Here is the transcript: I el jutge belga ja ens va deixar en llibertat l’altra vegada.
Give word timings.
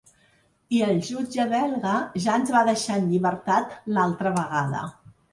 I 0.75 0.79
el 0.83 1.01
jutge 1.09 1.43
belga 1.49 1.91
ja 2.23 2.37
ens 2.41 2.51
va 2.55 2.63
deixar 2.69 2.95
en 3.01 3.05
llibertat 3.11 3.77
l’altra 3.99 4.33
vegada. 4.39 4.81